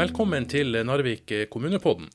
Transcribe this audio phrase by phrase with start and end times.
[0.00, 2.06] Velkommen til Narvik kommunepodden.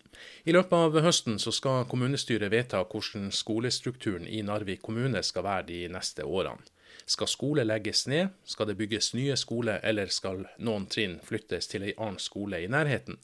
[0.49, 5.81] I løpet av høsten skal kommunestyret vedta hvordan skolestrukturen i Narvik kommune skal være de
[5.93, 6.65] neste årene.
[7.05, 11.85] Skal skole legges ned, skal det bygges nye skoler, eller skal noen trinn flyttes til
[11.85, 13.19] ei annen skole i nærheten?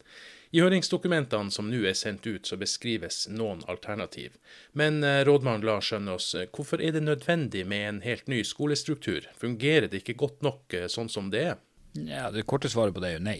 [0.53, 4.35] I høringsdokumentene som nå er sendt ut, så beskrives noen alternativ.
[4.77, 9.25] Men eh, rådmann la skjønne oss, hvorfor er det nødvendig med en helt ny skolestruktur?
[9.41, 11.57] Fungerer det ikke godt nok eh, sånn som det er?
[11.97, 13.39] Ja, Det korte svaret på det er jo nei.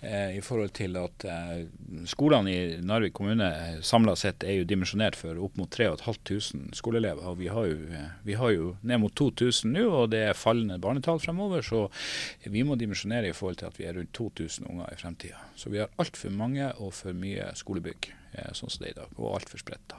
[0.00, 1.66] Eh, I forhold til at eh,
[2.08, 7.26] Skolene i Narvik kommune eh, samla sett er jo dimensjonert for opp mot 3500 skoleelever.
[7.28, 10.38] og vi har, jo, eh, vi har jo ned mot 2000 nå, og det er
[10.38, 11.60] fallende barnetall fremover.
[11.66, 11.86] Så
[12.48, 15.44] vi må dimensjonere i forhold til at vi er rundt 2000 unger i fremtida.
[15.56, 19.00] Så vi har altfor mange og for mye skolebygg eh, sånn som det er i
[19.02, 19.98] dag, og altfor spredt.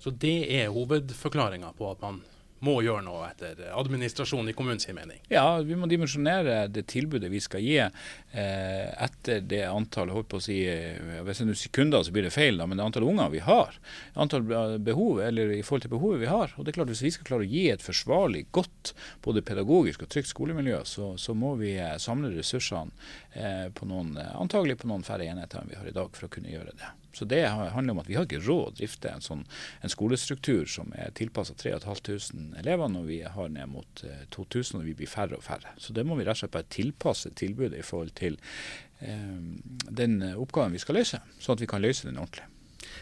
[0.00, 2.22] Så det er hovedforklaringa på at man
[2.66, 5.20] må gjøre noe etter administrasjonen i kommunens mening?
[5.32, 10.40] Ja, vi må dimensjonere det tilbudet vi skal gi eh, etter det antall holdt på
[10.40, 13.08] å si, eh, Hvis det er sekunder så blir det feil, da, men det antall
[13.08, 13.76] unger vi har.
[14.20, 14.44] Antall
[14.84, 16.54] behov, eller i forhold til behovet vi har.
[16.56, 20.04] Og det er klart Hvis vi skal klare å gi et forsvarlig, godt, både pedagogisk
[20.04, 22.92] og trygt skolemiljø, så, så må vi eh, samle ressursene
[23.32, 26.32] eh, på noen, antagelig på noen færre enheter enn vi har i dag, for å
[26.32, 26.96] kunne gjøre det.
[27.12, 29.44] Så Det handler om at vi har ikke råd å drifte en, sånn,
[29.82, 34.96] en skolestruktur som er tilpassa 3500 elever når vi har ned mot 2000 og vi
[35.02, 35.74] blir færre og færre.
[35.78, 38.38] Så Det må vi rett og slett bare tilpasse tilbudet i forhold til
[39.00, 39.36] eh,
[40.02, 42.46] den oppgaven vi skal løse, sånn at vi kan løse den ordentlig.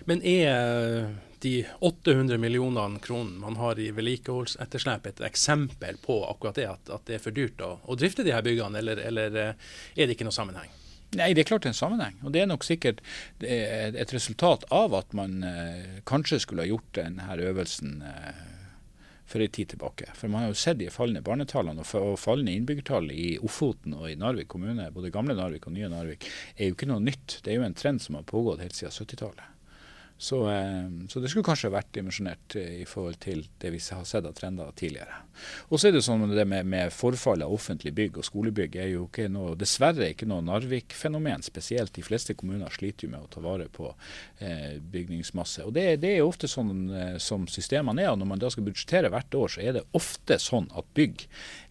[0.08, 1.10] Men er eh,
[1.42, 7.06] de 800 millionene kronene man har i vedlikeholdsetterslep et eksempel på akkurat det, at, at
[7.06, 10.16] det er for dyrt å, å drifte de her byggene, eller, eller eh, er det
[10.16, 10.72] ikke noe sammenheng?
[11.16, 12.18] Nei, det er klart det er en sammenheng.
[12.20, 13.00] Og det er nok sikkert
[13.40, 18.42] et resultat av at man eh, kanskje skulle ha gjort denne øvelsen eh,
[19.28, 20.10] for en tid tilbake.
[20.16, 24.16] For man har jo sett de fallende barnetallene og fallende innbyggertall i Ofoten og i
[24.20, 27.40] Narvik kommune, både gamle Narvik og nye Narvik, er jo ikke noe nytt.
[27.44, 29.57] Det er jo en trend som har pågått helt siden 70-tallet.
[30.20, 34.06] Så, eh, så, det skulle kanskje vært dimensjonert eh, i forhold til det vi har
[34.08, 35.20] sett av trender tidligere.
[35.70, 38.90] Og så er det sånn det med, med forfall av offentlige bygg og skolebygg er
[38.96, 41.46] jo ikke noe, dessverre ikke noe Narvik-fenomen.
[41.46, 43.92] Spesielt de fleste kommuner sliter jo med å ta vare på
[44.42, 45.68] eh, bygningsmasse.
[45.68, 48.10] Og det, det, er ofte sånn eh, som systemene er.
[48.10, 51.28] og Når man da skal budsjettere hvert år, så er det ofte sånn at bygg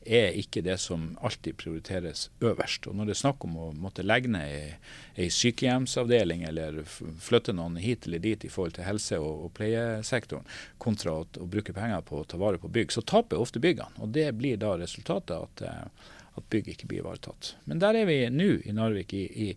[0.07, 2.87] er ikke det som alltid prioriteres øverst.
[2.87, 4.77] Og Når det er snakk om å måtte legge ned
[5.17, 10.45] ei, sykehjemsavdeling eller flytte noen hit eller dit i forhold til helse- og, og pleiesektoren,
[10.77, 13.97] kontra å, å, bruke penger på å ta vare på bygg, så taper ofte byggene.
[14.03, 17.53] Og Det blir da resultatet at eh, at bygg ikke blir ivaretatt.
[17.69, 19.47] Men der er vi nå i Narvik i, i,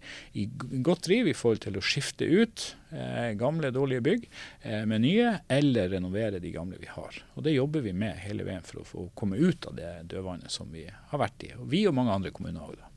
[0.41, 0.47] i,
[0.85, 2.65] godt driv i forhold til å skifte ut
[2.95, 7.21] eh, gamle, dårlige bygg eh, med nye, eller renovere de gamle vi har.
[7.37, 10.53] Og Det jobber vi med hele veien for å få komme ut av det dødvannet
[10.53, 11.53] som vi har vært i.
[11.59, 12.90] Og vi og mange andre kommuner òg.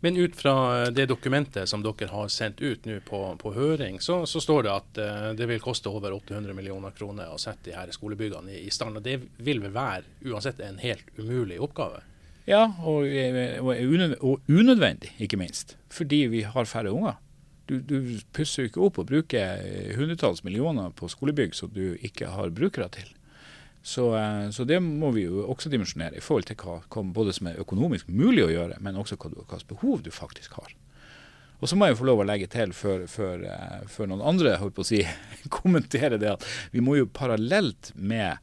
[0.00, 0.54] Men ut fra
[0.90, 4.74] det dokumentet som dere har sendt ut nå på, på høring, så, så, står det
[4.74, 8.64] at uh, det vil koste over 800 millioner kroner å sette de her skolebyggene i,
[8.66, 9.00] i stand.
[9.00, 12.02] og Det vil vel være uansett en helt umulig oppgave?
[12.48, 15.76] Ja, og, og, unødvendig, ikke minst.
[15.92, 17.20] Fordi vi har færre unger.
[17.70, 19.60] Du, du pusser jo ikke opp og bruker
[19.94, 23.12] hundretalls millioner på skolebygg som du ikke har brukere til.
[23.82, 27.32] Så, eh, så, det må vi jo også dimensjonere i forhold til hva, hva både
[27.36, 30.74] som er økonomisk mulig å gjøre, men også hva, hva behov du faktisk har.
[31.60, 34.56] Og så må jeg få lov å legge til før, før, eh, før noen andre
[34.84, 35.02] si,
[35.60, 38.38] kommenterer det at vi må jo parallelt med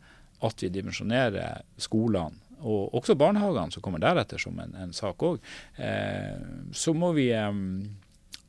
[0.45, 5.37] at vi dimensjonerer skolene og også barnehagene som kommer deretter som en, en sak òg,
[5.77, 6.37] eh,
[6.73, 7.57] så, eh,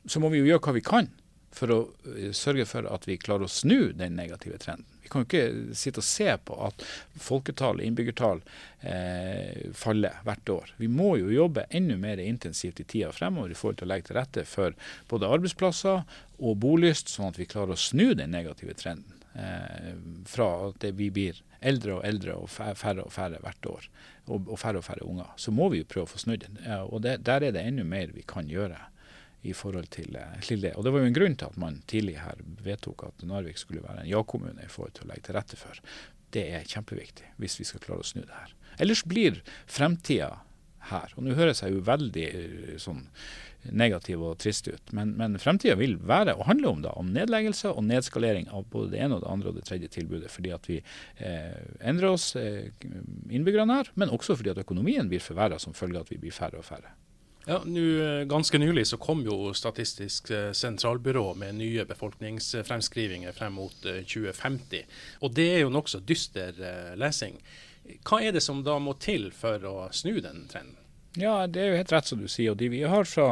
[0.09, 1.09] så må vi jo gjøre hva vi kan
[1.59, 1.79] for å
[2.15, 4.87] eh, sørge for at vi klarer å snu den negative trenden.
[5.03, 6.83] Vi kan jo ikke sitte og se på at
[7.19, 8.43] folketall, innbyggertall,
[8.85, 10.73] eh, faller hvert år.
[10.77, 14.09] Vi må jo jobbe enda mer intensivt i tida fremover i forhold til å legge
[14.09, 14.77] til rette for
[15.09, 16.03] både arbeidsplasser
[16.39, 19.17] og bolyst, sånn at vi klarer å snu den negative trenden.
[19.33, 19.95] Eh,
[20.29, 23.89] fra at vi blir eldre og eldre og færre og færre hvert år,
[24.29, 26.61] og, og færre og færre unger, så må vi jo prøve å få snudd den.
[26.63, 28.77] Ja, og det, Der er det enda mer vi kan gjøre
[29.47, 30.75] i forhold til, eh, til, det.
[30.75, 33.83] Og Det var jo en grunn til at man tidlig her vedtok at Narvik skulle
[33.83, 35.79] være en ja-kommune i forhold til å legge til rette for.
[36.31, 38.55] Det er kjempeviktig hvis vi skal klare å snu det her.
[38.79, 40.39] Ellers blir fremtida
[40.89, 41.13] her.
[41.17, 43.05] Og nå høres jeg jo veldig eh, sånn
[43.75, 44.93] negativ og trist ut.
[44.95, 48.93] Men, men fremtida vil være og handle om, da, om nedleggelse og nedskalering av både
[48.93, 50.31] det ene og det andre og det tredje tilbudet.
[50.31, 52.71] Fordi at vi eh, endrer oss, eh,
[53.29, 56.35] innbyggerne her, men også fordi at økonomien blir forverra som følge av at vi blir
[56.35, 56.95] færre og færre.
[57.49, 63.55] Ja, nu, eh, Ganske nylig så kom jo Statistisk eh, sentralbyrå med nye befolkningsfremskrivinger frem
[63.57, 64.77] mot 2050.
[64.77, 66.53] Eh, og Det er jo nokså dyster
[66.95, 67.39] lesing.
[68.05, 70.77] Hva er det som da må til for å snu den trenden?
[71.17, 72.51] Ja, det er jo helt rett som du sier.
[72.51, 73.31] og de vi har fra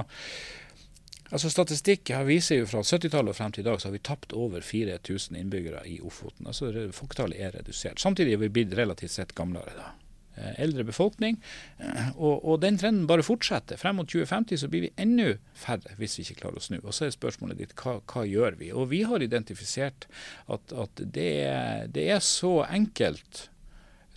[1.29, 4.33] Altså Statistikk viser jo fra 70-tallet og frem til i dag så har vi tapt
[4.33, 6.47] over 4000 innbyggere i Ofoten.
[6.47, 7.99] Altså Folketallet er redusert.
[7.99, 9.75] Samtidig er vi blitt relativt sett gamlere.
[9.75, 10.06] da.
[10.37, 11.39] Eh, eldre befolkning.
[11.81, 13.79] Eh, og, og, den trenden bare fortsetter.
[13.81, 16.77] Frem mot 2050 så blir vi enda færre hvis vi ikke klarer å snu.
[16.83, 18.69] Og så er spørsmålet ditt hva, hva gjør vi?
[18.69, 20.05] Og vi har identifisert
[20.45, 21.31] at, at det,
[21.95, 23.47] det er så enkelt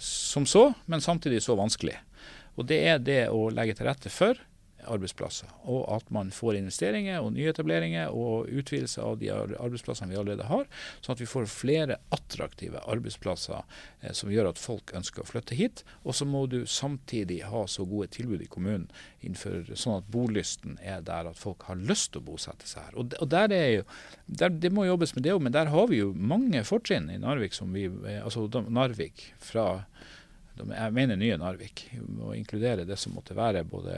[0.00, 1.96] som så, men samtidig så vanskelig.
[2.61, 4.37] Og det er det å legge til rette for
[4.88, 5.50] arbeidsplasser.
[5.71, 10.67] Og at man får investeringer og nyetableringer og utvidelse av de arbeidsplassene vi allerede har,
[11.00, 13.61] sånn at vi får flere attraktive arbeidsplasser
[14.00, 15.85] eh, som gjør at folk ønsker å flytte hit.
[16.05, 18.88] Og så må du samtidig ha så gode tilbud i kommunen
[19.21, 22.97] innenfor, sånn at bolysten er der at folk har lyst til å bosette seg her.
[23.00, 23.88] Og, og der er jo,
[24.26, 27.21] der, Det må jobbes med det òg, men der har vi jo mange fortrinn i
[27.21, 29.83] Narvik som vi eh, Altså Narvik fra
[30.61, 31.87] jeg mener nye Narvik.
[32.21, 33.97] å inkludere det som måtte være både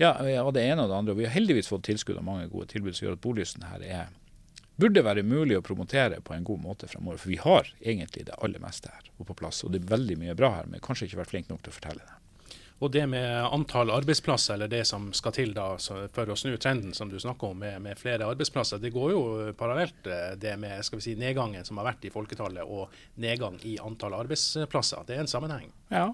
[0.00, 1.16] ja, og det ene og det andre.
[1.18, 4.14] Vi har heldigvis fått tilskudd av mange gode tilbud som gjør at bolysten her er,
[4.80, 7.20] burde være mulig å promotere på en god måte fremover.
[7.20, 9.60] For vi har egentlig det aller meste her og på plass.
[9.64, 11.76] Og det er veldig mye bra her, men kanskje ikke vært flink nok til å
[11.76, 12.16] fortelle det.
[12.80, 16.94] Og det med antall arbeidsplasser, eller det som skal til da for å snu trenden
[16.96, 19.20] som du snakker om med, med, flere arbeidsplasser, det går jo
[19.60, 23.60] parallelt eh, det med skal vi si, nedgangen som har vært i folketallet og nedgang
[23.68, 25.04] i antall arbeidsplasser.
[25.04, 25.68] Det er en sammenheng.
[25.92, 26.08] Ja,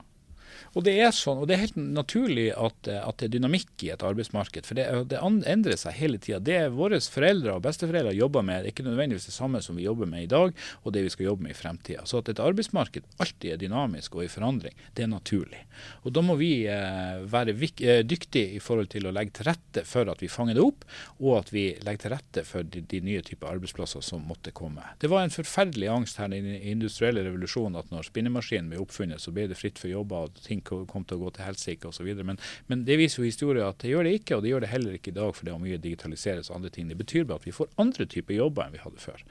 [0.76, 3.92] og det er sånn, og det er helt naturlig at, at det er dynamikk i
[3.94, 4.66] et arbeidsmarked.
[4.68, 6.40] For det, det endrer seg hele tida.
[6.42, 9.86] Det våre foreldre og besteforeldre jobber med, det er ikke nødvendigvis det samme som vi
[9.86, 12.04] jobber med i dag, og det vi skal jobbe med i fremtida.
[12.08, 15.62] Så at et arbeidsmarked alltid er dynamisk og i forandring, det er naturlig.
[16.04, 19.84] Og da må vi eh, være eh, dyktige i forhold til å legge til rette
[19.88, 20.86] for at vi fanger det opp,
[21.20, 24.84] og at vi legger til rette for de, de nye typer arbeidsplasser som måtte komme.
[25.02, 29.22] Det var en forferdelig angst her i den industrielle revolusjonen at når spinnemaskinen ble oppfunnet,
[29.22, 30.32] så ble det fritt for jobber.
[30.44, 32.10] Ting kom til å gå til helsike osv.
[32.26, 32.40] Men,
[32.70, 34.98] men det viser jo historien at det gjør det ikke, og det gjør det heller
[34.98, 36.88] ikke i dag, for det er mye digitaliseres og andre ting.
[36.90, 39.22] Det betyr bare at vi får andre typer jobber enn vi hadde før.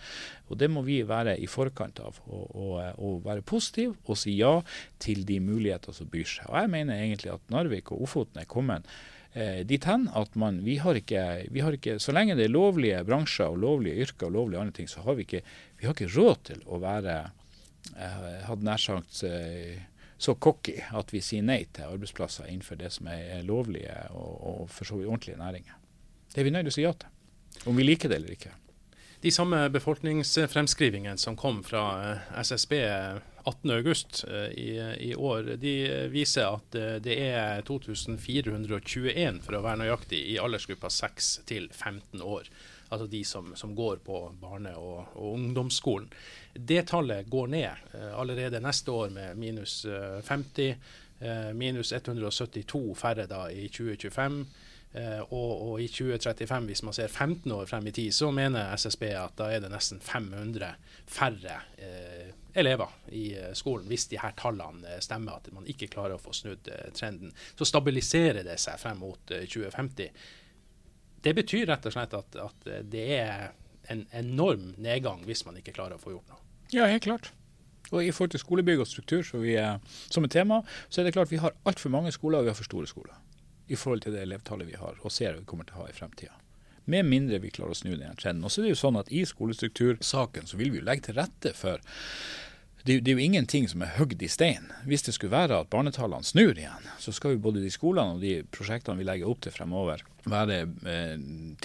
[0.50, 4.38] Og Det må vi være i forkant av, og, og, og være positive og si
[4.38, 4.60] ja
[5.02, 6.48] til de muligheter som byr seg.
[6.50, 8.88] Og Jeg mener egentlig at Narvik og Ofoten er kommet
[9.36, 12.56] eh, dit hen at man, vi har, ikke, vi har ikke Så lenge det er
[12.56, 15.44] lovlige bransjer og lovlige yrker og lovlige andre ting, så har vi ikke,
[15.80, 17.18] vi har ikke råd til å være
[17.96, 19.84] eh, hadde nær sagt eh,
[20.26, 24.62] så cocky at vi sier nei til arbeidsplasser innenfor det som er lovlige og, og
[24.74, 25.78] for så vidt ordentlige næringer.
[26.34, 27.12] Det er vi nødt til å si ja til,
[27.70, 28.54] om vi liker det eller ikke.
[29.26, 32.74] De samme befolkningsfremskrivingene som kom fra eh, SSB
[33.46, 34.70] 18.8 eh, i,
[35.08, 35.74] i år, de
[36.14, 42.22] viser at eh, det er 2421 for å være nøyaktig i aldersgruppa 6 til 15
[42.22, 42.52] år
[42.90, 46.10] altså de som, som går på barne- og, og, ungdomsskolen.
[46.54, 50.76] Det tallet går ned uh, allerede neste år med minus uh, 50,
[51.22, 54.46] uh, minus 172 færre da i 2025.
[54.96, 58.76] Uh, og, og, i 2035, hvis man ser 15 år frem i tid, så mener
[58.78, 60.72] SSB at da er det nesten 500
[61.08, 61.62] færre
[62.56, 66.70] elever i skolen, hvis de her tallene stemmer, at man ikke klarer å få snudd
[66.96, 67.34] trenden.
[67.60, 70.08] Så stabiliserer det seg frem mot 2050.
[71.26, 73.48] Det betyr rett og slett at, at det er
[73.90, 76.42] en enorm nedgang hvis man ikke klarer å få gjort noe.
[76.74, 77.32] Ja, helt klart.
[77.92, 79.78] Og I forhold til skolebygg og struktur som, vi er,
[80.10, 82.58] som et tema, så er det klart vi har altfor mange skoler og vi har
[82.58, 83.18] for store skoler.
[83.70, 85.98] I forhold til det elevtallet vi har og ser vi kommer til å ha i
[85.98, 86.34] fremtida.
[86.90, 88.46] Med mindre vi klarer å snu den trenden.
[88.46, 91.18] Og så er det jo sånn at I skolestruktursaken så vil vi jo legge til
[91.18, 91.82] rette for
[92.86, 94.68] det, det, er jo ingenting som er høgd i stein.
[94.86, 98.22] Hvis det skulle være at barnetallene snur igjen, så skal jo både de skolene og
[98.22, 101.16] de prosjektene vi legger opp til fremover, være eh,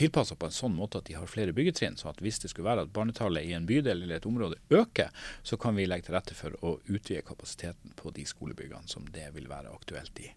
[0.00, 1.98] tilpassa på en sånn måte at de har flere byggetrinn.
[2.00, 5.12] Så at hvis det skulle være at barnetallet i en bydel eller et område øker,
[5.44, 9.28] så kan vi legge til rette for å utvide kapasiteten på de skolebyggene som det
[9.36, 10.30] vil være aktuelt i.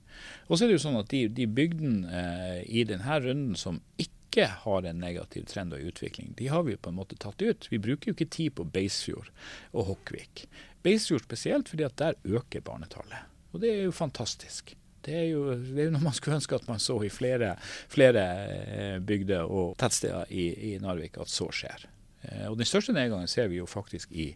[0.50, 3.80] Og så er det jo sånn at de, de bygdene eh, i denne runden som
[3.96, 7.42] ikke ikke har en negativ trend og utvikling, de har vi på en måte tatt
[7.42, 7.68] ut.
[7.70, 9.30] Vi bruker jo ikke tid på Beisfjord
[9.72, 10.48] og Hokkvik.
[10.82, 13.30] Beisfjord spesielt fordi at der øker barnetallet.
[13.54, 14.74] Og det er jo fantastisk.
[15.06, 17.54] Det er jo, det er noe man skulle ønske at man så i flere,
[17.92, 21.86] flere eh, bygder og tettsteder i, i, Narvik, at så skjer.
[22.24, 24.32] Eh, og Den største nedgangen ser vi jo faktisk i,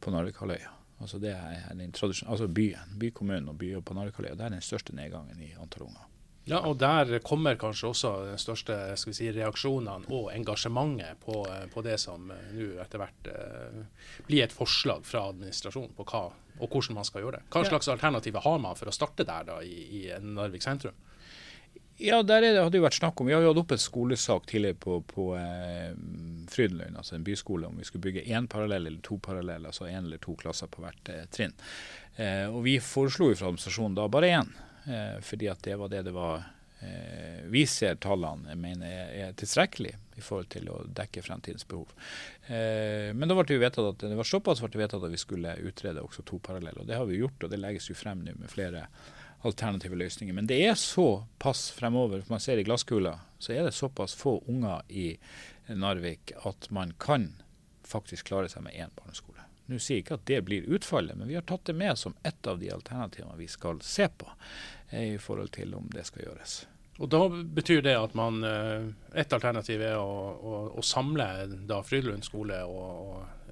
[0.00, 0.78] på Narvikhalvøya.
[1.02, 4.38] Altså altså byen, bykommunen og byen på Narvikhalvøya.
[4.38, 6.08] Det er den største nedgangen i antall unger.
[6.44, 12.00] Ja, og Der kommer kanskje også den største si, reaksjonene og engasjementet på, på det
[12.02, 13.84] som eh, nå etter hvert eh,
[14.26, 16.24] blir et forslag fra administrasjonen på hva
[16.62, 17.46] og hvordan man skal gjøre det.
[17.52, 20.98] Hva slags alternativer har man for å starte der da i, i Narvik sentrum?
[22.02, 24.46] Ja, der det, hadde jo vært snakk om, Vi har jo hatt opp en skolesak
[24.50, 25.92] tidligere på, på eh,
[26.50, 30.02] Frydenlund, altså en byskole, om vi skulle bygge én parallell eller to parallell, altså én
[30.02, 31.54] eller to klasser på hvert eh, trinn.
[32.16, 34.50] Eh, og Vi foreslo jo fra administrasjonen da bare én.
[34.84, 36.42] Eh, fordi at det var det det var
[36.80, 41.92] eh, vi ser tallene mener er, tilstrekkelig i forhold til å dekke fremtidens behov.
[42.46, 45.56] Eh, men da ble det at det var såpass ble det vedtatt at vi skulle
[45.62, 46.82] utrede også to paralleller.
[46.82, 48.86] og Det har vi gjort, og det legges jo frem nå med flere
[49.42, 50.34] alternative løsninger.
[50.34, 54.84] Men det er såpass fremover, man ser i glasskula, så er det såpass få unger
[54.88, 55.12] i
[55.66, 57.32] Narvik at man kan
[57.86, 59.31] faktisk klare seg med én barneskole.
[59.70, 62.14] Nå sier jeg ikke at det blir utfallet, men vi har tatt det med som
[62.26, 64.28] et av de alternativene vi skal se på
[64.90, 66.62] eh, i forhold til om det skal gjøres.
[67.00, 71.80] Og Da betyr det at man eh, Et alternativ er å, å, å samle da
[71.86, 72.82] Frydelund skole og,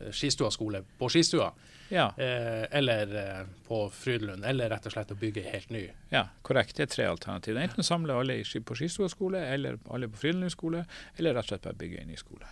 [0.00, 1.50] og Skistua skole på Skistua.
[1.90, 2.06] Ja.
[2.16, 5.82] Eh, eller eh, på Frydelund, eller rett og slett å bygge helt ny.
[6.12, 6.76] Ja, korrekt.
[6.78, 7.60] Det er tre alternativer.
[7.60, 10.84] Enten samle alle på Skistua skole, eller alle på Frydelund skole,
[11.16, 12.48] eller rett og slett bare bygge en ny skole.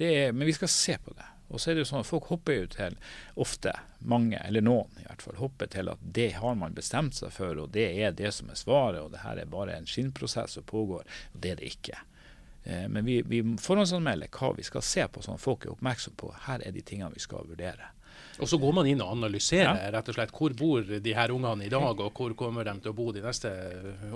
[0.00, 1.26] Er, men vi skal se på det.
[1.50, 2.96] Og så er det jo sånn at Folk hopper jo til
[3.42, 3.72] ofte,
[4.06, 7.58] mange, eller noen i hvert fall, hopper til at det har man bestemt seg for,
[7.58, 10.66] og det er det som er svaret, og det her er bare en skinnprosess som
[10.66, 11.02] pågår.
[11.04, 11.98] og Det er det ikke.
[12.64, 16.16] Eh, men vi, vi forhåndsanmelder hva vi skal se på, sånn at folk er oppmerksom
[16.20, 17.92] på her er de tingene vi skal vurdere.
[18.40, 19.90] Og så går man inn og analyserer ja.
[19.92, 22.92] rett og slett hvor bor de her ungene i dag, og hvor kommer de til
[22.92, 23.52] å bo de neste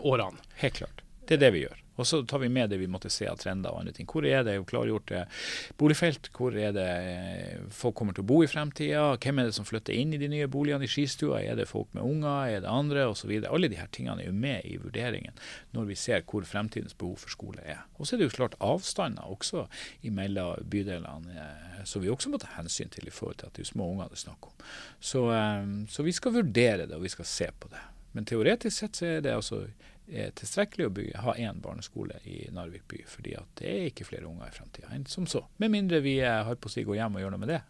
[0.00, 0.40] årene.
[0.62, 1.03] Helt klart.
[1.24, 1.80] Det er det vi gjør.
[1.94, 4.06] Og så tar vi med det vi måtte se av trender og andre ting.
[4.10, 5.12] Hvor er det klargjort
[5.78, 6.30] boligfelt?
[6.34, 9.04] Hvor er det eh, folk kommer til å bo i fremtida?
[9.22, 11.38] Hvem er det som flytter inn i de nye boligene i skistua?
[11.44, 12.56] Er det folk med unger?
[12.56, 13.06] Er det andre?
[13.24, 13.52] Videre.
[13.54, 15.38] Alle de her tingene er jo med i vurderingen
[15.76, 17.84] når vi ser hvor fremtidens behov for skole er.
[17.98, 19.68] Og så er det jo klart avstander også
[20.06, 21.46] imellom bydelene,
[21.86, 24.10] som vi også må ta hensyn til i forhold til at det er små unger
[24.10, 24.54] det er snakk om.
[24.98, 27.82] Så, eh, så vi skal vurdere det, og vi skal se på det.
[28.14, 29.64] Men teoretisk sett så er det altså
[30.08, 33.04] er tilstrekkelig å bygge, ha én barneskole i Narvik by.
[33.08, 35.46] fordi det er ikke flere unger i fremtida enn som så.
[35.56, 37.62] Med mindre vi har på å si gå hjem og gjøre noe med det.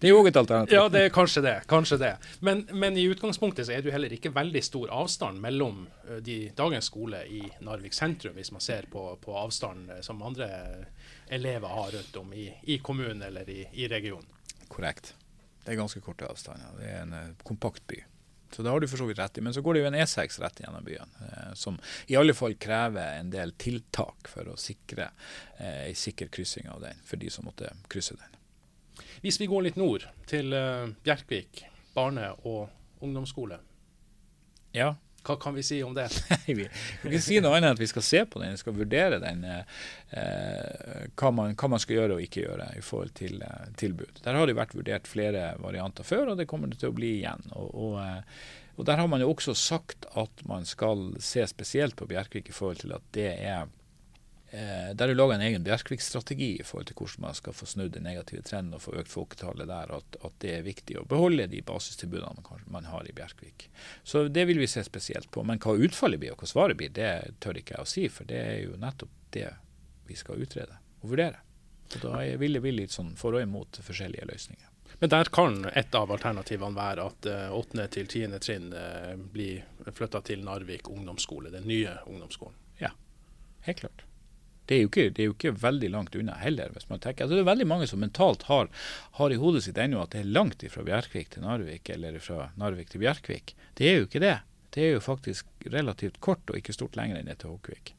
[0.00, 0.76] Det er jo òg et alternativ.
[0.76, 1.54] Ja, det er kanskje det.
[1.70, 2.12] kanskje det.
[2.44, 5.86] Men, men, i utgangspunktet så er det jo heller ikke veldig stor avstand mellom
[6.22, 10.48] de, dagens skole i Narvik sentrum, hvis man ser på, på avstanden som andre
[11.32, 14.28] elever har rundt om i, i kommunen eller i, i regionen.
[14.68, 15.14] Korrekt.
[15.64, 16.76] Det er ganske korte avstander.
[16.78, 18.02] Det er en kompakt by.
[18.52, 19.44] Så det har du for så vidt rett i.
[19.44, 22.54] Men så går det jo en E6 rett gjennom byen, eh, som i alle fall
[22.60, 25.10] krever en del tiltak for å sikre
[25.58, 28.36] eh, sikker kryssing av den, for de som måtte krysse den.
[29.24, 31.64] Hvis vi går litt nord, til eh, Bjerkvik
[31.96, 32.68] barne- og
[33.04, 33.58] ungdomsskole.
[34.76, 34.94] Ja.
[35.26, 36.06] Hva kan vi si om det?
[36.46, 36.68] vi
[37.02, 39.44] kan si noe annet enn at vi skal se på den, vi skal vurdere den,
[39.46, 44.22] eh, hva, man, hva, man, skal gjøre og ikke gjøre i forhold til eh, tilbud.
[44.24, 47.16] Der har det vært vurdert flere varianter før, og det kommer det til å bli
[47.20, 47.42] igjen.
[47.58, 48.44] Og, og, eh,
[48.76, 52.54] og Der har man jo også sagt at man skal se spesielt på Bjerkvik i
[52.54, 53.85] forhold til at det er Eh,
[54.50, 57.96] der er det lå en egen Bjerkvik-strategi i forhold til hvordan man skal få snudd
[57.96, 59.90] den negative trenden og få økt folketallet der.
[59.98, 63.66] At, at, det er viktig å beholde de basistilbudene man, man, har i Bjerkvik.
[64.06, 65.42] Så det vil vi se spesielt på.
[65.42, 68.06] Men hva utfallet blir og hva svaret blir, det tør ikke jeg å si.
[68.12, 69.50] For det er jo nettopp det
[70.06, 71.42] vi skal utrede og vurdere.
[71.94, 74.72] Og da vil det bli litt sånn for og imot forskjellige løsninger.
[74.98, 79.66] Men der kan et av alternativene være at eh, åttende til tiende trinn uh, blir
[79.92, 82.56] flytta til Narvik ungdomsskole, den nye ungdomsskolen.
[82.80, 82.94] Ja,
[83.66, 84.05] helt klart.
[84.66, 86.72] Det er, ikke, det er, jo ikke, veldig langt unna heller.
[86.74, 87.24] hvis man tenker.
[87.24, 88.70] Altså, det er veldig mange som mentalt har,
[89.18, 92.50] har i hodet sitt ennå at det er langt fra Bjerkvik til Narvik, eller fra
[92.58, 93.54] Narvik til Bjerkvik.
[93.78, 94.38] Det er jo ikke det.
[94.74, 97.94] Det er jo faktisk relativt kort og ikke stort lenger enn til Håkvik.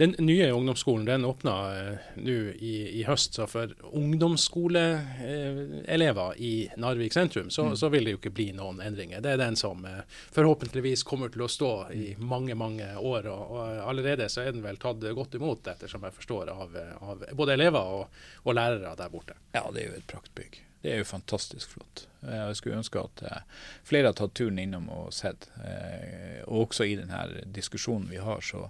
[0.00, 3.34] Den nye ungdomsskolen den åpna eh, nå i, i, høst.
[3.34, 7.76] Så for ungdomsskoleelever eh, i Narvik sentrum, så, mm.
[7.76, 9.20] så, vil det jo ikke bli noen endringer.
[9.20, 10.00] Det er den som eh,
[10.34, 12.22] forhåpentligvis kommer til å stå i mm.
[12.32, 13.22] mange mange år.
[13.32, 16.68] Og, og, allerede så er den vel tatt godt imot, ettersom jeg forstår, av,
[17.00, 18.04] av både elever og,
[18.44, 19.34] og lærere der borte.
[19.52, 20.52] Ja, det er jo et praktbygg.
[20.80, 21.96] Det er jo fantastisk flott.
[22.20, 23.22] Jeg skulle ønske at
[23.86, 25.46] flere har tatt turen innom og sett.
[26.46, 28.66] Og også i denne diskusjonen vi har, så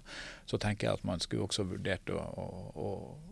[0.51, 2.45] så tenker jeg at man skulle også vurdert å, å,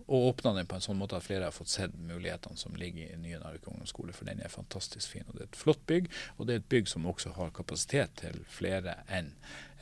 [0.07, 3.09] å, åpne den på en sånn måte at flere har fått sett mulighetene som ligger
[3.09, 4.15] i nye Narvik ungdomsskole.
[4.15, 5.25] For den er fantastisk fin.
[5.27, 6.07] og Det er et flott bygg,
[6.37, 9.33] og det er et bygg som også har kapasitet til flere enn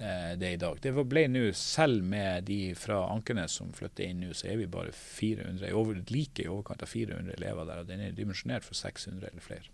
[0.01, 0.81] eh, det i dag.
[0.81, 4.69] Det ble nå, Selv med de fra Ankernes som flytter inn nå, så er vi
[4.73, 7.83] bare 400, over, like i overkant av 400 elever der.
[7.83, 9.69] og Den er dimensjonert for 600 eller flere.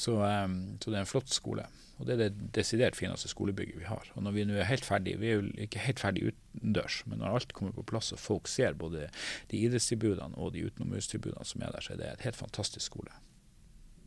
[0.00, 1.66] Så, um, så det er en flott skole.
[2.00, 4.06] Og det er det desidert fineste skolebygget vi har.
[4.16, 7.20] Og når vi nå er helt ferdig, vi er jo ikke helt ferdig utendørs, men
[7.20, 9.10] når alt kommer på plass og folk ser både
[9.50, 13.12] de idrettstilbudene og de utenomhustilbudene som er der, så er det et helt fantastisk skole.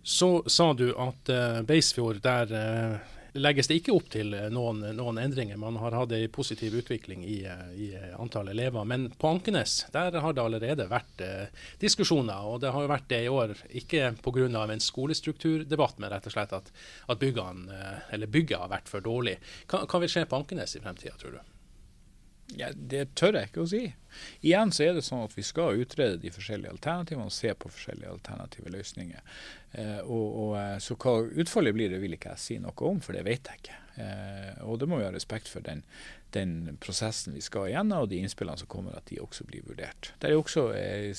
[0.04, 4.82] Så sa du at uh, Beisfjord, der uh, legges det ikke opp til eh, noen,
[4.98, 5.58] noen endringer.
[5.60, 7.88] Man har hatt en positiv utvikling i, eh, i,
[8.20, 8.86] antall elever.
[8.90, 12.46] Men på Ankenes der har det allerede vært eh, diskusjoner.
[12.50, 14.48] Og det har jo vært det i år, ikke pga.
[14.64, 16.72] en skolestrukturdebatt, men rett og slett at,
[17.08, 19.38] at byggene, eller bygget har vært for dårlig.
[19.68, 21.53] Hva, hva vil skje på Ankenes i fremtida, tror du?
[22.52, 23.84] Ja, det tør jeg ikke å si.
[24.46, 27.72] Igjen så er det sånn at vi skal utrede de forskjellige alternativene og se på
[27.72, 29.24] forskjellige alternative løsninger.
[29.72, 33.02] Eh, og, og, eh, så hva utfallet blir, det vil ikke jeg si noe om,
[33.02, 33.80] for det vet jeg ikke.
[33.96, 35.84] Eh, og det må vi ha respekt for den,
[36.34, 40.14] den prosessen vi skal igjennom, og de innspillene som kommer, at de også blir vurdert.
[40.22, 41.12] Det er også eh,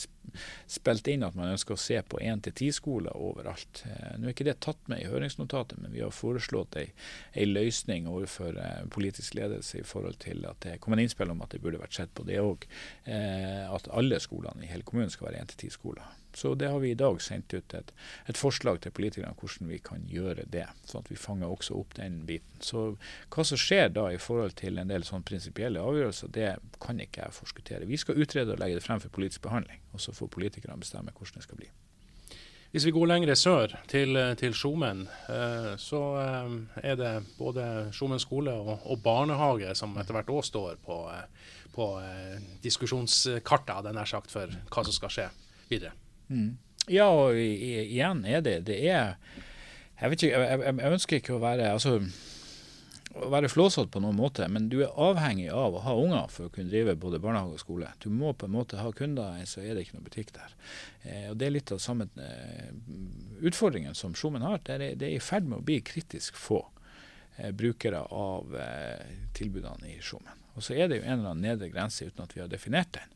[0.70, 3.84] spilt inn at man ønsker å se på 1-10-skoler overalt.
[3.88, 6.88] Eh, nå er ikke det tatt med i høringsnotatet, men vi har foreslått ei,
[7.34, 11.44] ei løsning overfor eh, politisk ledelse i forhold til at det kom en innspill om
[11.44, 12.66] at det burde vært sett på det òg.
[13.04, 16.23] Eh, at alle skolene i hele kommunen skal være 1-10-skoler.
[16.36, 17.92] Så det har vi i dag sendt ut et,
[18.26, 20.66] et forslag til politikerne hvordan vi kan gjøre det.
[20.88, 22.60] Sånn at vi fanger også opp den biten.
[22.64, 22.86] Så
[23.34, 26.50] hva som skjer da i forhold til en del sånn prinsipielle avgjørelser, det
[26.82, 27.88] kan ikke jeg forskuttere.
[27.90, 31.14] Vi skal utrede og legge det frem for politisk behandling, og så får politikerne bestemme
[31.14, 31.72] hvordan det skal bli.
[32.74, 36.56] Hvis vi går lenger sør, til, til Skjomen, eh, så eh,
[36.90, 41.52] er det både Skjomen skole og, og, barnehage som etter hvert òg står på, eh,
[41.70, 41.86] på
[42.66, 45.28] diskusjonskartet sagt, for hva som skal skje
[45.70, 45.94] videre.
[46.90, 49.14] Ja, og igjen er det Det er
[50.00, 51.98] Jeg vet ikke, jeg, jeg ønsker ikke å være altså,
[53.14, 56.48] å være flåsete på noen måte, men du er avhengig av å ha unger for
[56.48, 57.90] å kunne drive både barnehage og skole.
[58.02, 60.56] Du må på en måte ha kunder, så er det ikke noe butikk der.
[61.04, 62.72] Eh, og Det er litt av samme eh,
[63.46, 64.58] utfordringen som Sjomen har.
[64.66, 66.58] Det er, det er i ferd med å bli kritisk få
[67.38, 70.42] eh, brukere av eh, tilbudene i Sjomen.
[70.58, 72.94] Og så er det jo en eller annen nedre grense uten at vi har definert
[72.98, 73.14] den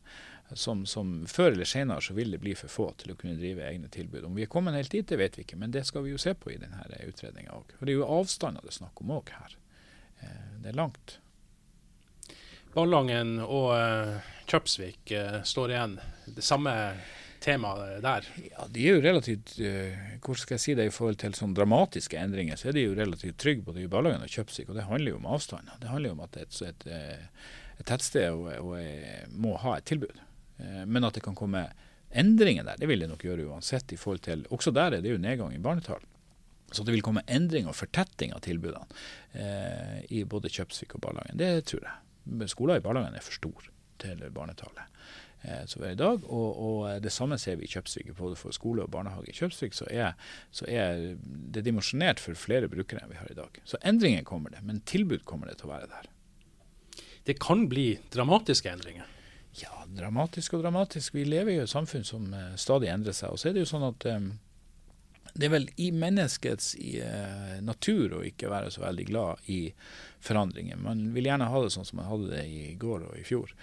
[0.53, 3.65] som, som, før eller senere så vil det bli for få til å kunne drive
[3.67, 4.25] egne tilbud.
[4.25, 6.21] Om vi er kommet helt dit, det vet vi ikke, men det skal vi jo
[6.21, 7.75] se på i denne utredninga òg.
[7.79, 9.57] Det er jo avstander det er snakk om òg her.
[10.23, 11.19] Eh, det er langt.
[12.73, 15.95] Ballangen og uh, Kjøpsvik uh, står igjen.
[16.37, 16.73] Det samme
[17.41, 18.27] temaet der?
[18.51, 19.55] Ja, De er jo relativt
[20.21, 22.97] hvor skal jeg si det i forhold til sånn dramatiske endringer, så er de jo
[22.97, 24.69] relativt trygge både i Ballangen og Kjøpsvik.
[24.69, 25.77] Og det handler jo om avstander.
[25.79, 26.83] Det handler jo om at et, et,
[27.79, 28.43] et tettsted
[29.31, 30.19] må ha et tilbud.
[30.59, 31.65] Eh, men at det kan komme
[32.09, 33.93] endringer der, det vil det nok gjøre uansett.
[33.93, 36.03] i forhold til, Også der er det jo nedgang i barnetall.
[36.71, 38.85] Så det vil komme endring og fortetting av tilbudene
[39.33, 41.37] eh, i både Kjøpsvik og Barlangen.
[41.37, 42.49] Det tror jeg.
[42.49, 44.85] Skoler i Barlangen er for stor til barnetallet
[45.41, 46.23] eh, som er i dag.
[46.29, 48.13] Og, og, det samme ser vi i Kjøpsvik.
[48.17, 50.13] Både for skole og barnehage i Kjøpsvik så er,
[50.51, 53.61] så er det dimensjonert for flere brukere enn vi har i dag.
[53.65, 56.11] Så endringer kommer det, men tilbud kommer det til å være der.
[57.25, 59.09] Det kan bli dramatiske endringer?
[59.57, 61.15] Ja, dramatisk og dramatisk.
[61.15, 63.33] Vi lever i et samfunn som uh, stadig endrer seg.
[63.33, 64.29] Og så er det jo sånn at um,
[65.33, 69.61] det er vel i menneskets i, uh, natur å ikke være så veldig glad i
[70.25, 70.79] forandringer.
[70.81, 73.53] Man vil gjerne ha det sånn som man hadde det i går og i fjor.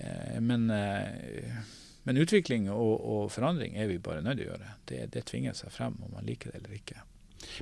[0.00, 4.72] Uh, men, men, utvikling og, og, forandring er vi bare nødt til å gjøre.
[4.90, 7.04] Det, det tvinger seg frem om man liker det eller ikke.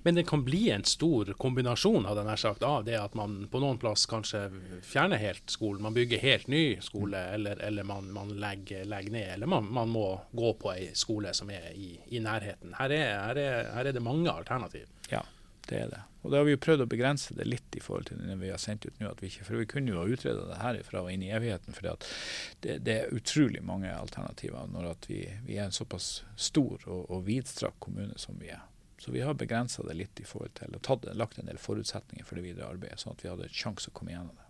[0.02, 3.78] Men det kan bli en stor kombinasjon av, sagt, av det at man på noen
[3.78, 4.46] plass kanskje
[4.82, 9.28] fjerner helt skolen, man bygger helt ny skole, eller, eller man, man legger, legger, ned,
[9.36, 12.74] eller man, man, må gå på ei skole som er i, i nærheten.
[12.78, 14.88] Her er, her, er, her er, det mange alternativ.
[15.10, 15.22] Ja,
[15.68, 16.02] det er det.
[16.24, 18.48] Og da har vi jo prøvd å begrense det litt i forhold til det vi
[18.48, 19.10] har sendt ut nå.
[19.20, 21.76] Vi ikke, for vi kunne jo ha utreda det herifra og inn i evigheten.
[21.76, 27.10] For det, det, er utrolig mange alternativer når vi, vi, er en såpass stor og,
[27.12, 28.64] og vidstrakt kommune som vi er.
[29.04, 32.24] Så vi har begrensa det litt i forhold til og tatt, lagt en del forutsetninger
[32.24, 34.46] for det videre arbeidet, sånn at vi hadde sjanse å komme gjennom det.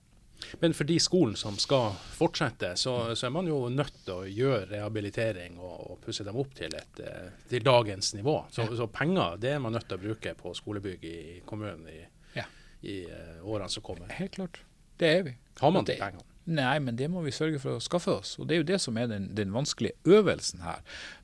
[0.60, 4.28] Men for de skolen som skal fortsette, så, så, er man jo nødt til å
[4.30, 8.36] gjøre rehabilitering og, og pusse dem opp til, et, eh, til dagens nivå.
[8.54, 11.18] Så, så, penger det er man nødt til å bruke på skolebygg i
[11.50, 11.98] kommunen i,
[12.36, 12.46] ja.
[12.86, 14.14] i uh, årene som kommer.
[14.20, 14.62] Helt klart.
[15.02, 15.34] Det er vi.
[15.58, 16.30] Har man de pengene?
[16.44, 18.34] Nei, men det må vi sørge for å skaffe oss.
[18.36, 20.82] Og Det er jo det som er den, den vanskelige øvelsen her.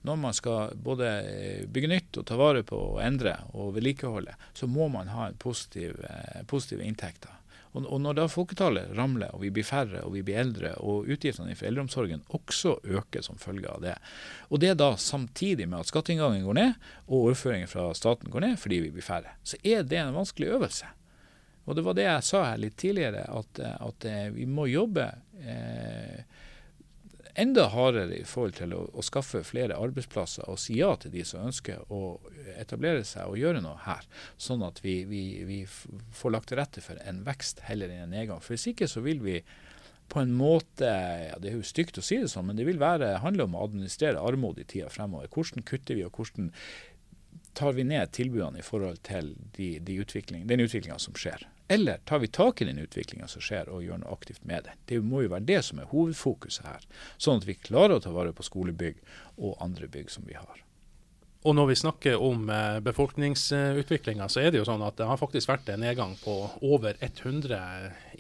[0.09, 4.39] Når man skal både eh, bygge nytt og ta vare på og endre og vedlikeholde,
[4.57, 7.37] så må man ha en positiv, eh, positive inntekter.
[7.73, 11.11] Og, og, Når da folketallet ramler og vi blir færre og vi blir eldre og
[11.13, 13.97] utgiftene i eldreomsorgen også øker som følge av det,
[14.49, 18.49] og det er da samtidig med at skatteinngangen går ned og overføringen fra staten går
[18.49, 20.91] ned fordi vi blir færre, så er det en vanskelig øvelse.
[21.71, 25.07] Og det var det jeg sa her litt tidligere, at, at eh, vi må jobbe
[25.39, 26.25] eh,
[27.39, 31.23] enda hardere i forhold til å, å, skaffe flere arbeidsplasser og si ja til de
[31.27, 32.19] som ønsker å
[32.59, 34.07] etablere seg og gjøre noe her.
[34.41, 38.17] Sånn at vi, vi, vi får lagt til rette for en vekst heller enn en
[38.19, 38.43] nedgang.
[38.43, 39.39] For Hvis ikke så vil vi
[40.11, 42.81] på en måte ja Det er jo stygt å si det sånn, men det vil
[42.83, 45.31] være, handle om å administrere armod i tida fremover.
[45.31, 46.51] Hvordan kutter vi, og hvordan
[47.55, 51.47] tar vi ned tilbudene i forhold til de, de utvikling, den utviklinga som skjer?
[51.71, 54.73] Eller tar vi tak i den utviklinga som skjer og gjør noe aktivt med det?
[54.91, 56.89] Det må jo være det som er hovedfokuset her.
[57.15, 58.99] Sånn at vi klarer å ta vare på skolebygg
[59.39, 60.65] og andre bygg som vi har.
[61.47, 65.21] Og når vi snakker om eh, befolkningsutviklinga, så er det jo sånn at det har
[65.21, 66.35] faktisk vært en nedgang på
[66.67, 67.61] over 100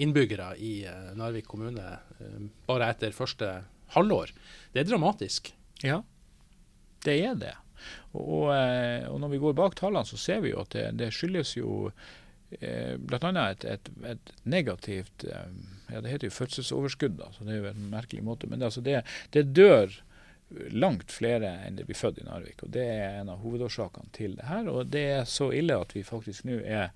[0.00, 1.84] innbyggere i eh, Narvik kommune
[2.22, 2.38] eh,
[2.70, 3.50] bare etter første
[3.96, 4.30] halvår.
[4.72, 5.50] Det er dramatisk.
[5.82, 6.00] Ja,
[7.04, 7.56] det er det.
[8.12, 11.54] Og, og, når vi går bak tallene, så ser vi jo at det, det skyldes
[11.56, 11.88] jo
[12.50, 13.30] bl.a.
[13.50, 17.90] Et, et, et negativt ja, Det heter jo fødselsoverskudd, da, så det er jo en
[17.92, 18.50] merkelig måte.
[18.50, 19.02] Men det, altså det,
[19.34, 19.94] det dør
[20.74, 22.64] langt flere enn det blir født i Narvik.
[22.66, 24.70] og Det er en av hovedårsakene til det her.
[24.70, 26.90] Og det er så ille at vi faktisk nå er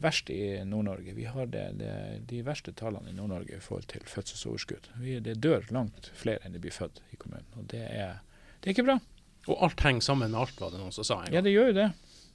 [0.00, 1.14] verst i Nord-Norge.
[1.16, 1.94] Vi har det, det,
[2.30, 4.92] de verste tallene i Nord-Norge i forhold til fødselsoverskudd.
[5.00, 7.48] Vi, det dør langt flere enn det blir født i kommunen.
[7.56, 8.20] og det er,
[8.60, 9.00] det er ikke bra.
[9.48, 11.40] Og alt henger sammen med alt, var det noen som sa en gang.
[11.40, 11.88] Ja, det gjør jo det.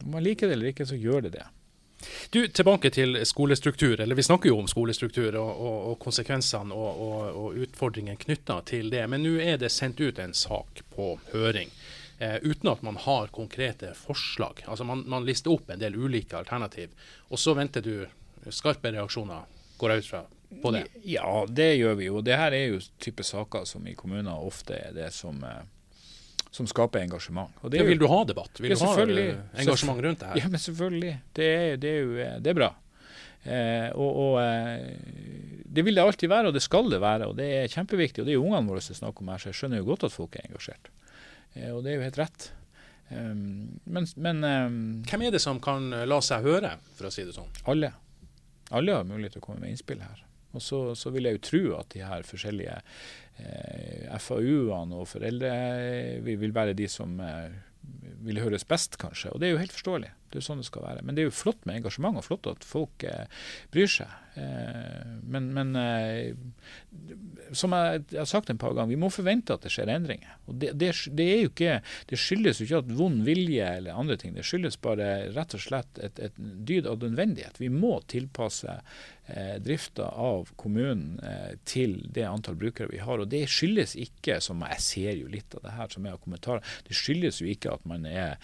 [0.04, 1.46] Om man liker det eller ikke, så gjør det det.
[2.30, 4.02] Du, Tilbake til skolestruktur.
[4.02, 8.90] eller Vi snakker jo om skolestruktur og, og, og konsekvensene og, og utfordringene knytta til
[8.94, 9.06] det.
[9.10, 11.72] Men nå er det sendt ut en sak på høring.
[12.20, 14.64] Eh, uten at man har konkrete forslag.
[14.68, 16.90] Altså Man, man lister opp en del ulike alternativ.
[17.30, 18.08] Og så venter du
[18.54, 20.22] skarpe reaksjoner, går jeg ut fra,
[20.62, 20.86] på det?
[21.04, 22.22] Ja, det gjør vi jo.
[22.22, 25.64] Det her er jo type saker som i kommuner ofte er det som eh,
[26.56, 27.52] som skaper engasjement.
[27.62, 28.62] Og det, ja, vil du ha debatt?
[28.64, 30.40] Vil ja, du ha eh, engasjement rundt det her?
[30.40, 31.14] Ja, men selvfølgelig.
[31.36, 32.70] Det er, det er jo eh, det er bra.
[33.46, 34.96] Eh, og, og eh,
[35.76, 37.28] Det vil det alltid være, og det skal det være.
[37.30, 38.24] og Det er kjempeviktig.
[38.24, 40.08] og Det er jo ungene våre som snakker om her, så jeg skjønner jo godt
[40.08, 40.92] at folk er engasjert.
[41.56, 42.52] Eh, og det er jo helt rett.
[43.06, 47.28] Um, men, men um, Hvem er det som kan la seg høre, for å si
[47.28, 47.52] det sånn?
[47.70, 47.92] Alle.
[48.74, 50.24] Alle har mulighet til å komme med innspill her.
[50.56, 52.76] Og så, så vil jeg jo tro at de her forskjellige
[53.44, 55.54] eh, FAU-ene og foreldre
[56.26, 57.56] vi vil være de som eh,
[58.26, 59.34] vil høres best, kanskje.
[59.34, 60.12] Og det er jo helt forståelig.
[60.30, 61.04] Det er jo sånn det skal være.
[61.06, 63.26] Men det er jo flott med engasjement, og flott at folk eh,
[63.74, 64.12] bryr seg.
[64.36, 66.36] Eh, men, men eh,
[67.56, 70.36] som jeg, jeg, har sagt en par ganger, vi må forvente at det skjer endringer.
[70.50, 71.78] Og det, det, det, er jo ikke,
[72.10, 74.36] det skyldes jo ikke at vond vilje eller andre ting.
[74.36, 77.62] Det skyldes bare rett og slett et, et dyd av nødvendighet.
[77.62, 83.24] Vi må tilpasse eh, drifta av kommunen eh, til det antall brukere vi har.
[83.24, 86.24] Og det skyldes ikke, som jeg ser jo litt av det her som jeg har
[86.28, 88.36] kommentarer, det skyldes jo ikke at man er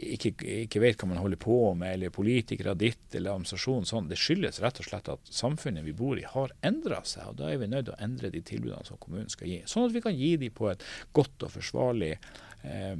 [0.00, 0.32] ikke,
[0.64, 4.10] ikke, vet hva man holder på med, eller politikere ditt eller administrasjon sånn.
[4.10, 7.28] Det skyldes rett og slett at samfunnet vi bor i har endra seg.
[7.30, 9.62] og Da er vi nødt til å endre de tilbudene som kommunen skal gi.
[9.68, 10.84] Sånn at vi kan gi de på et
[11.16, 12.96] godt og forsvarlig eh,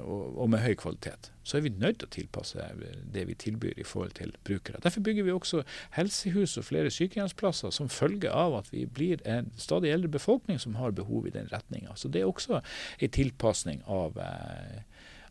[0.00, 1.30] og, og, med høy kvalitet.
[1.44, 2.68] Så er vi nødt til å tilpasse
[3.14, 4.80] det vi tilbyr i forhold til brukere.
[4.84, 5.64] Derfor bygger vi også
[5.98, 10.78] helsehus og flere sykehjemsplasser som følge av at vi blir en stadig eldre befolkning som
[10.80, 11.98] har behov i den retninga.
[11.98, 14.84] Så det er også en tilpasning av eh,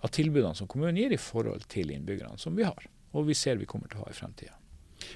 [0.03, 3.61] av tilbudene som kommunen gir i forhold til innbyggerne som vi har, og vi ser
[3.61, 4.57] vi kommer til å ha i fremtida.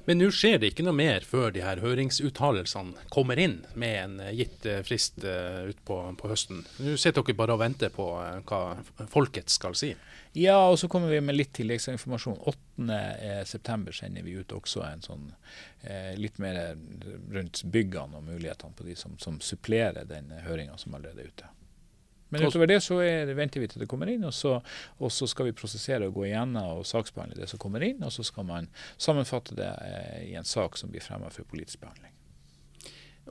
[0.06, 4.20] Men nå skjer det ikke noe mer før de her høringsuttalelsene kommer inn med en
[4.24, 6.64] eh, gitt eh, frist uh, utpå på høsten.
[6.84, 8.08] Nå sitter dere bare og venter på
[8.50, 8.62] hva
[9.12, 9.94] folket skal si.
[10.38, 12.38] Ja, og så kommer vi med litt tilleggsinformasjon.
[12.78, 15.30] 8.9 sender vi ut også en sånn
[15.82, 16.78] eh, litt mer
[17.34, 21.54] rundt byggene og mulighetene på de som, som supplerer den høringa som allerede er ute.
[22.30, 24.58] Men utover det så er, venter vi til det kommer inn, og så,
[25.00, 28.04] og så, skal vi prosessere og gå igjennom og saksbehandle det som kommer inn.
[28.04, 31.86] Og så skal man sammenfatte det eh, i en sak som blir fremmet for politisk
[31.86, 32.12] behandling.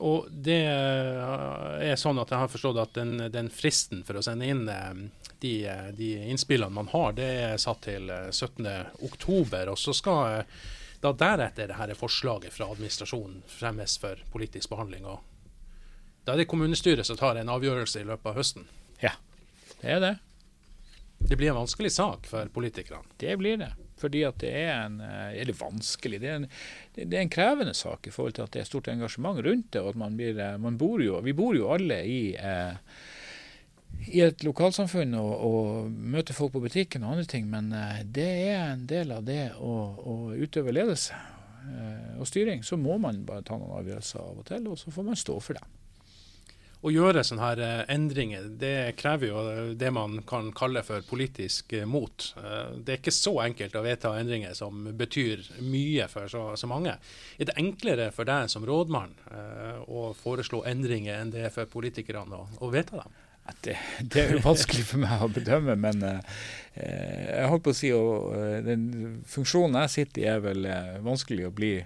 [0.06, 4.24] Og det eh, er sånn at jeg har forstått at den, den fristen for å
[4.24, 5.04] sende inn eh,
[5.44, 5.54] de,
[5.96, 9.54] de, innspillene man har, det er satt til 17.10.
[9.68, 10.44] Og så skal
[11.04, 15.04] da deretter dette forslaget fra administrasjonen fremmes for politisk behandling.
[15.04, 15.20] og
[16.26, 18.64] da er det kommunestyret som tar en avgjørelse i løpet av høsten.
[19.02, 19.12] Ja,
[19.80, 20.14] det er det.
[21.18, 23.04] Det blir en vanskelig sak for politikerne?
[23.16, 23.72] Det blir det.
[23.96, 26.48] Fordi at det er en eh, Eller vanskelig, det er en,
[26.94, 29.80] det er en krevende sak i forhold til at det er stort engasjement rundt det.
[29.80, 32.74] og at man blir, eh, man bor jo, Vi bor jo alle i eh,
[34.12, 38.28] i et lokalsamfunn og, og møter folk på butikken og andre ting, men eh, det
[38.50, 41.16] er en del av det å, å utøve ledelse
[42.20, 42.60] og styring.
[42.62, 45.38] Så må man bare ta noen avgjørelser av og til, og så får man stå
[45.42, 45.75] for dem
[46.86, 51.02] å gjøre sånne her eh, endringer, det krever jo eh, det man kan kalle for
[51.06, 52.28] politisk eh, mot.
[52.36, 56.96] Det er ikke så enkelt å vedta endringer som betyr mye for så, så mange.
[57.38, 59.14] Er det enklere for deg som rådmann
[59.86, 63.16] å foreslå endringer enn det er for politikerne å, å vedta dem?
[63.62, 67.92] Det, det, er jo vanskelig for meg å bedømme, men jeg holdt på å si
[67.94, 70.66] at den funksjonen jeg sitter i er vel
[71.06, 71.76] vanskelig å bli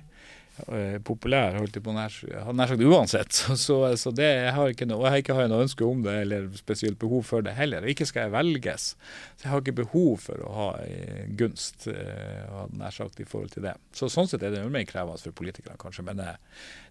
[1.06, 2.14] populær, holdt jeg på nær,
[2.56, 3.40] nær sagt uansett.
[3.60, 6.48] Så, så, det, jeg har ikke noe, jeg ikke har noe ønske om det, eller
[6.58, 7.86] spesielt behov for det heller.
[7.88, 8.86] Ikke skal jeg velges.
[9.36, 13.54] Så jeg har ikke behov for å ha eh, gunst uh, nær sagt i forhold
[13.54, 13.76] til det.
[13.96, 16.34] Så Sånn sett er det mer krevende for politikerne, kanskje, men det,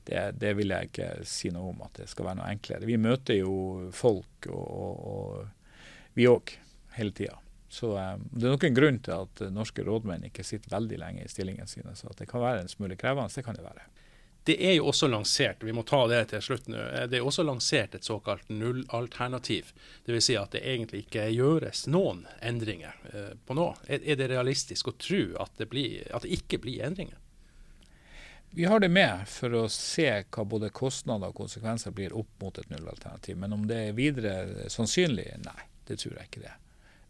[0.09, 2.89] det, det, vil jeg ikke si noe om at det skal være noe enklere.
[2.89, 3.53] Vi møter jo
[3.95, 6.55] folk, og, og, og vi òg,
[6.97, 7.37] hele tida.
[7.69, 7.93] Så
[8.31, 11.69] Det er nok en grunn til at norske rådmenn ikke sitter veldig lenge i stillingen
[11.69, 11.93] sine.
[11.95, 13.85] Så det kan være en smule krevende, det kan det være.
[14.43, 16.79] Det er jo også lansert vi må ta det til slutt nå,
[17.11, 19.73] det er også lansert et såkalt nullalternativ.
[20.07, 20.25] Dvs.
[20.25, 23.67] Si at det egentlig ikke gjøres noen endringer eh, på nå.
[23.85, 27.19] Er, er, det realistisk å tro at det, blir, at det ikke blir endringer?
[28.57, 32.57] Vi har det med for å se hva både kostnader og konsekvenser blir opp mot
[32.57, 33.37] et nullalternativ.
[33.37, 36.55] Men om det er videre sannsynlig, nei, det tror jeg ikke det.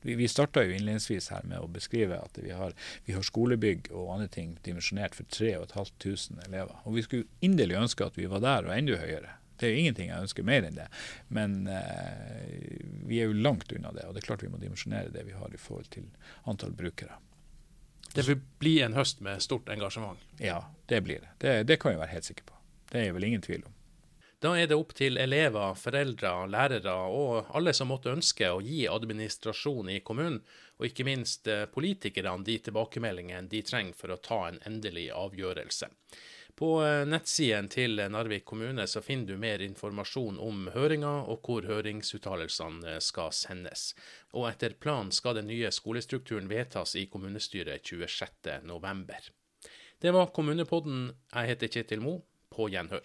[0.02, 4.14] Vi, vi starta innledningsvis her med å beskrive at vi har, vi har skolebygg og
[4.16, 6.80] andre ting dimensjonert for 3500 elever.
[6.86, 9.36] Og vi skulle inderlig ønske at vi var der og enda høyere.
[9.60, 10.86] Det er jo ingenting jeg ønsker mer enn det.
[11.36, 14.06] Men eh, vi er jo langt unna det.
[14.08, 16.08] Og det er klart vi må dimensjonere det vi har i forhold til
[16.48, 17.20] antall brukere.
[18.16, 20.22] Det vil bli en høst med stort engasjement?
[20.42, 21.34] Ja, det blir det.
[21.44, 22.56] Det, det kan vi være helt sikre på.
[22.90, 23.76] Det er jeg vel ingen tvil om.
[24.40, 28.86] Da er det opp til elever, foreldre, lærere og alle som måtte ønske å gi
[28.88, 30.40] administrasjon i kommunen,
[30.80, 35.90] og ikke minst eh, politikerne de tilbakemeldingene de trenger for å ta en endelig avgjørelse.
[36.56, 41.68] På eh, nettsiden til Narvik kommune så finner du mer informasjon om høringa og hvor
[41.68, 43.90] høringsuttalelsene eh, skal sendes.
[44.32, 49.32] Og etter planen skal den nye skolestrukturen vedtas i kommunestyret 26.11.
[50.00, 51.10] Det var Kommunepodden.
[51.36, 52.22] Jeg heter Kjetil Mo.
[52.50, 53.04] På gjenhør.